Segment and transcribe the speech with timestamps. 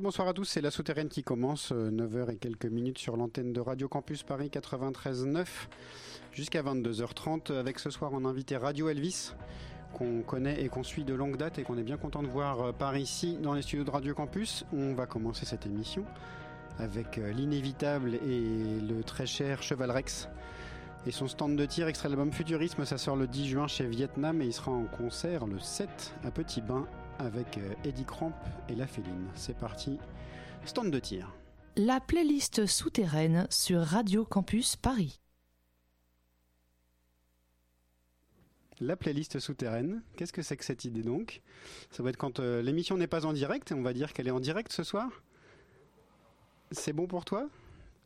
[0.00, 0.44] Bonsoir à tous.
[0.44, 4.22] C'est la souterraine qui commence, 9h euh, et quelques minutes sur l'antenne de Radio Campus
[4.22, 5.46] Paris 93.9
[6.32, 9.32] jusqu'à 22h30 avec ce soir en invité Radio Elvis
[9.92, 12.60] qu'on connaît et qu'on suit de longue date et qu'on est bien content de voir
[12.60, 14.64] euh, par ici dans les studios de Radio Campus.
[14.72, 16.04] On va commencer cette émission
[16.78, 20.28] avec euh, l'inévitable et le très cher Cheval Rex
[21.06, 22.84] et son stand de tir extrait l'album Futurisme.
[22.84, 26.30] Ça sort le 10 juin chez Vietnam et il sera en concert le 7 à
[26.30, 26.86] Petit Bain
[27.22, 28.32] avec euh, Eddie Cramp
[28.68, 29.28] et La Féline.
[29.34, 29.98] C'est parti,
[30.64, 31.32] stand de tir.
[31.76, 35.20] La playlist souterraine sur Radio Campus Paris.
[38.80, 41.40] La playlist souterraine, qu'est-ce que c'est que cette idée donc?
[41.90, 44.32] Ça va être quand euh, l'émission n'est pas en direct, on va dire qu'elle est
[44.32, 45.22] en direct ce soir?
[46.72, 47.48] C'est bon pour toi?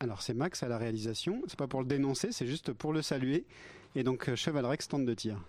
[0.01, 3.01] Alors c'est Max à la réalisation, c'est pas pour le dénoncer, c'est juste pour le
[3.01, 3.47] saluer.
[3.95, 5.41] Et donc euh, Cheval Rex stand de tir.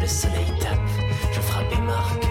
[0.00, 0.78] Le soleil tape,
[1.30, 2.29] je frappe et marque.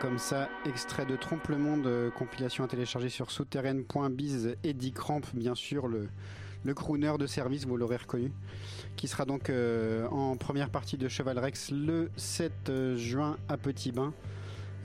[0.00, 5.20] Comme ça, extrait de Trompe le Monde, euh, compilation à télécharger sur souterraine.biz, Eddie Cramp,
[5.34, 6.08] bien sûr, le,
[6.64, 8.32] le crooner de service, vous l'aurez reconnu,
[8.96, 13.56] qui sera donc euh, en première partie de Cheval Rex le 7 euh, juin à
[13.56, 14.14] Petit Bain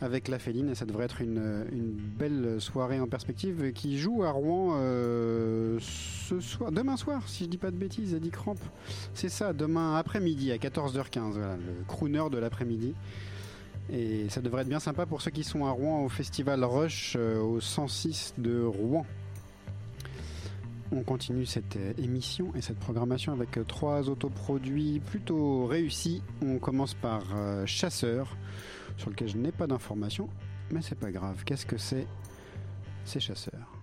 [0.01, 0.69] avec la Féline.
[0.69, 1.65] Et ça devrait être une,
[2.17, 4.75] belle soirée en perspective qui joue à Rouen
[5.79, 8.57] ce soir, demain soir si je dis pas de bêtises, Eddie Cramp,
[9.13, 12.93] c'est ça, demain après-midi à 14h15, voilà, le crooner de l'après-midi.
[13.91, 17.15] Et ça devrait être bien sympa pour ceux qui sont à Rouen au festival Rush
[17.17, 19.05] euh, au 106 de Rouen.
[20.91, 26.21] On continue cette euh, émission et cette programmation avec euh, trois autoproduits plutôt réussis.
[26.41, 27.23] On commence par
[27.65, 28.35] Chasseur,
[28.97, 30.29] sur lequel je n'ai pas d'informations,
[30.71, 31.43] mais c'est pas grave.
[31.45, 32.07] Qu'est-ce que c'est
[33.05, 33.77] C'est Chasseur.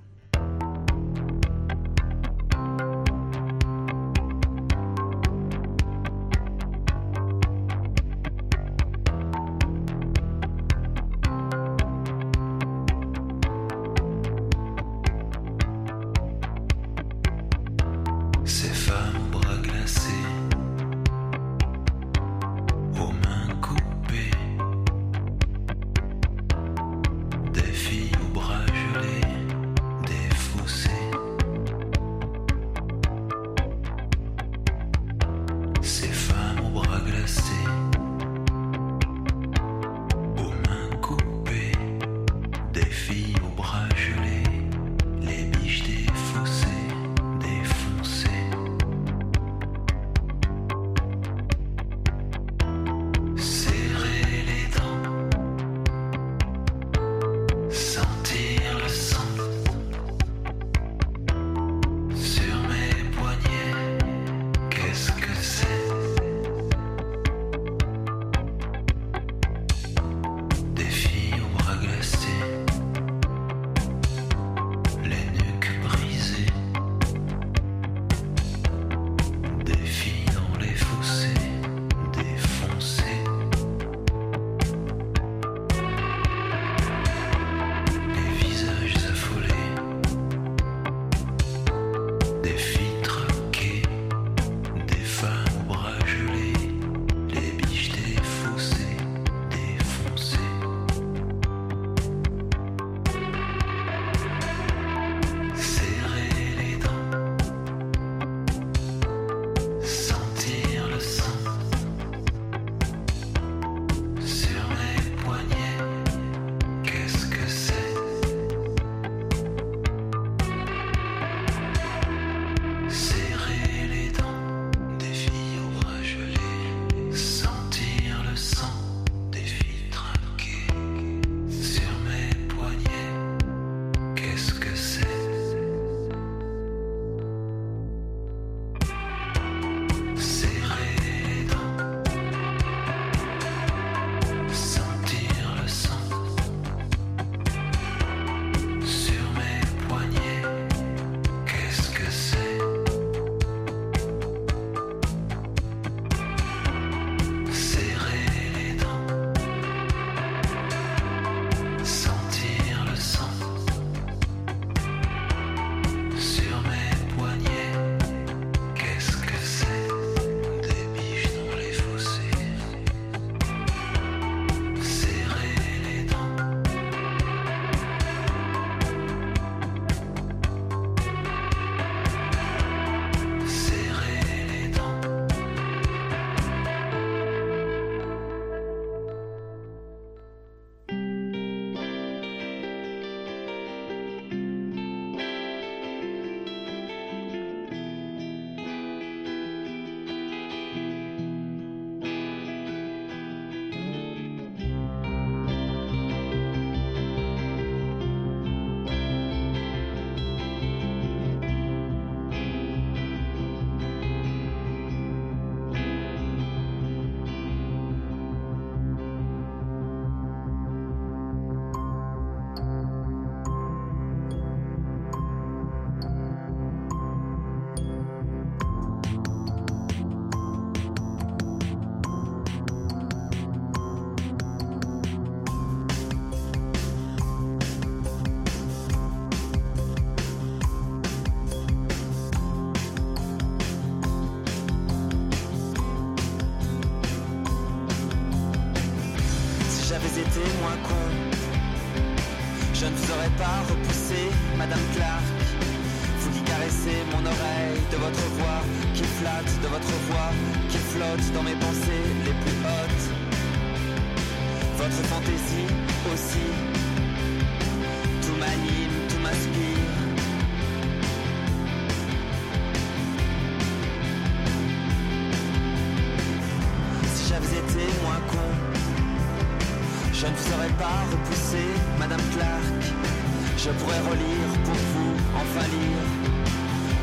[283.64, 286.04] Je pourrais relire pour vous, enfin lire.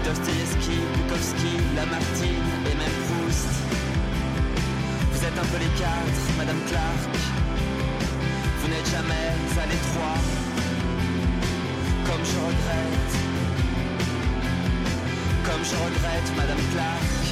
[0.05, 3.49] Dostoevsky, Bukowski, Lamartine et même Proust.
[5.11, 7.09] Vous êtes un peu les quatre, Madame Clark.
[8.59, 10.21] Vous n'êtes jamais à l'étroit.
[12.05, 13.13] Comme je regrette.
[15.43, 17.30] Comme je regrette, Madame Clark.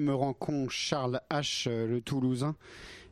[0.00, 2.54] me rend con, Charles H, euh, le Toulousain.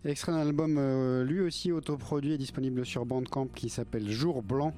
[0.05, 4.72] Extrait d'un album euh, lui aussi autoproduit et disponible sur Bandcamp qui s'appelle Jour Blanc.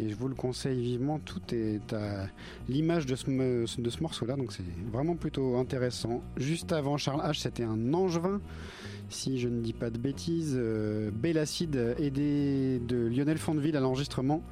[0.00, 2.26] Et je vous le conseille vivement, tout est à
[2.68, 6.22] l'image de ce morceau-là, donc c'est vraiment plutôt intéressant.
[6.36, 8.40] Juste avant Charles H, c'était un Angevin
[9.08, 10.54] si je ne dis pas de bêtises.
[10.56, 14.42] Euh, Bellacide, aidé de Lionel Fondeville à l'enregistrement.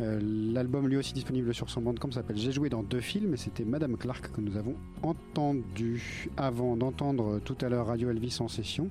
[0.00, 3.36] Euh, L'album lui aussi disponible sur son bandcamp s'appelle J'ai joué dans deux films et
[3.36, 8.48] c'était Madame Clark que nous avons entendu avant d'entendre tout à l'heure Radio Elvis en
[8.48, 8.88] session.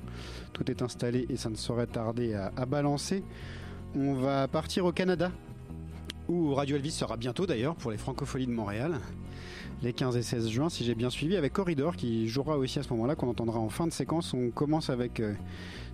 [0.54, 3.24] Tout est installé et ça ne saurait tarder à, à balancer.
[3.96, 5.32] On va partir au Canada
[6.30, 9.00] où Radio Elvis sera bientôt d'ailleurs pour les Francopholies de Montréal
[9.84, 12.84] les 15 et 16 juin, si j'ai bien suivi, avec Corridor qui jouera aussi à
[12.84, 14.34] ce moment-là, qu'on entendra en fin de séquence.
[14.34, 15.34] On commence avec euh,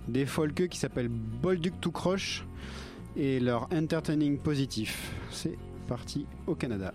[0.08, 2.44] des folkeux qui s'appellent Bolduc to Croche
[3.16, 5.12] et leur Entertaining Positif.
[5.30, 6.92] C'est parti au Canada.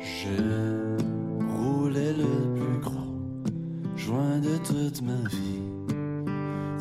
[0.00, 0.28] J'ai
[1.46, 3.12] roulé le plus gros
[3.96, 5.53] joint de toute ma vie.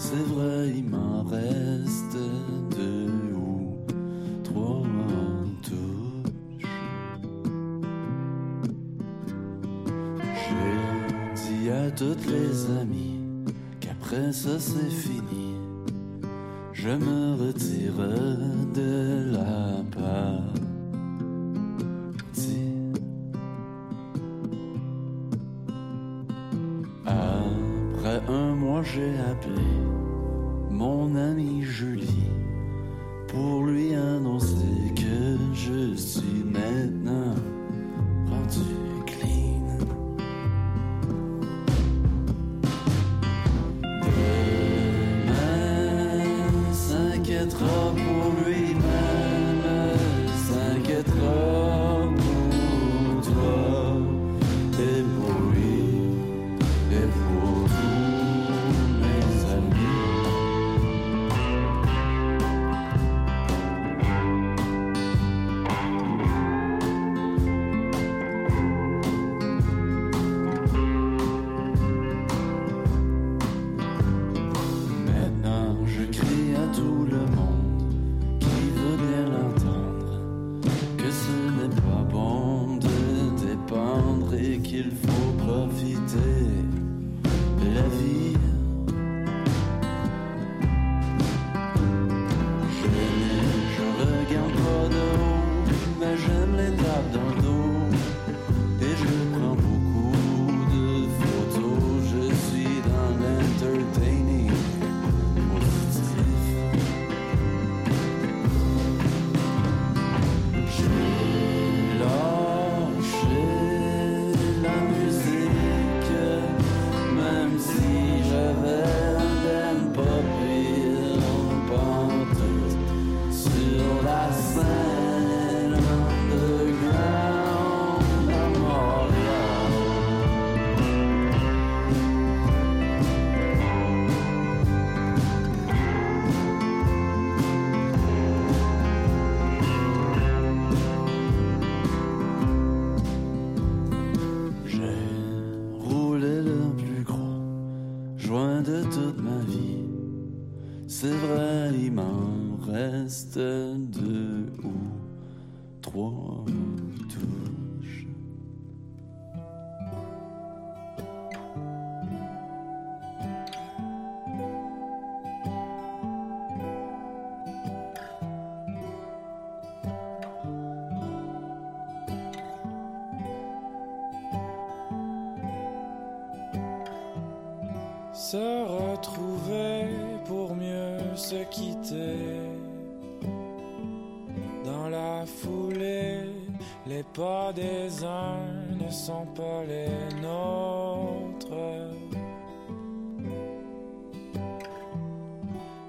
[0.05, 2.17] C'est vrai, il m'en reste
[2.75, 3.77] deux ou
[4.43, 6.69] trois en touche.
[10.19, 13.21] J'ai dit à toutes les amies
[13.79, 15.55] qu'après ça c'est fini.
[16.73, 17.93] Je me retire
[18.75, 20.62] de la partie.
[28.83, 29.61] J'ai appelé
[30.69, 32.29] mon amie Julie
[33.27, 37.22] pour lui annoncer que je suis maintenant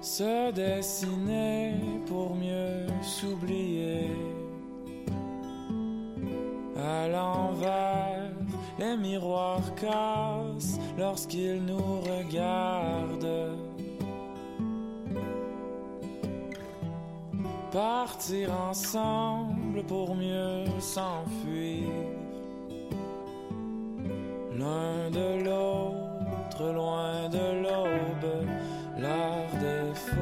[0.04, 1.72] Se dessiner
[2.06, 4.10] pour mieux s'oublier.
[6.76, 8.30] À l'envers,
[8.78, 13.56] les miroirs cassent lorsqu'ils nous regardent.
[17.72, 21.88] Partir ensemble pour mieux s'enfuir.
[24.58, 28.46] L'un de l'autre, loin de l'aube,
[30.16, 30.20] Et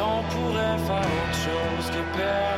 [0.00, 2.57] on pourrait faire autre chose que perdre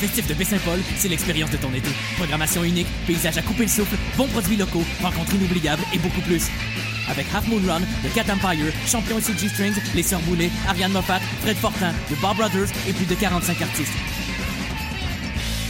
[0.00, 1.90] Festif de Baie-Saint-Paul, c'est l'expérience de ton été.
[2.16, 6.48] Programmation unique, paysage à couper le souffle, bons produits locaux, rencontres inoubliables et beaucoup plus.
[7.10, 11.20] Avec Half Moon Run, The Cat Empire, Champion CG Strings, Les Sœurs Boulet, Ariane Moffat,
[11.42, 13.92] Fred Fortin, The Bob Brothers et plus de 45 artistes.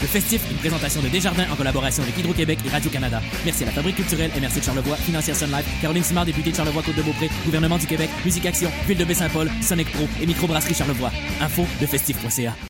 [0.00, 3.20] Le festif, une présentation de Desjardins en collaboration avec Hydro-Québec et Radio-Canada.
[3.44, 6.56] Merci à la Fabrique culturelle MRC de Charlevoix, Financière Sun Life, Caroline Simard, députée de
[6.56, 11.10] Charlevoix-Côte-de-Beaupré, Gouvernement du Québec, Musique Action, Ville de Baie-Saint-Paul, Sonic Pro et Microbrasserie Charlevoix.
[11.40, 12.69] Info de festif.ca.